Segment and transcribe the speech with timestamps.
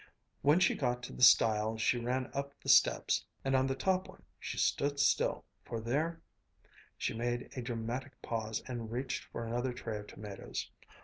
[0.41, 4.07] When she got to the stile she ran up the steps and on the top
[4.07, 6.19] one she stood still, for there"
[6.97, 10.71] She made a dramatic pause and reached for another tray of tomatoes.